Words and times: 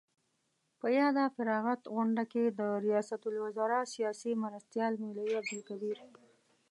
په 0.79 0.87
یاده 0.99 1.25
فراغت 1.35 1.81
غونډه 1.93 2.23
کې 2.31 2.43
د 2.59 2.61
ریاست 2.85 3.21
الوزراء 3.29 3.83
سیاسي 3.93 4.31
مرستیال 4.43 4.93
مولوي 5.03 5.33
عبدالکبیر 5.41 5.97